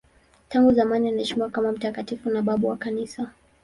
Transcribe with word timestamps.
Tangu 0.49 0.71
zamani 0.71 1.07
anaheshimiwa 1.07 1.49
kama 1.49 1.71
mtakatifu 1.71 2.29
na 2.29 2.41
babu 2.41 2.67
wa 2.67 2.77
Kanisa. 2.77 3.31